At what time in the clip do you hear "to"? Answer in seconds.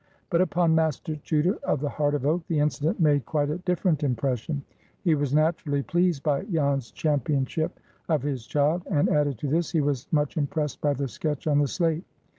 9.37-9.47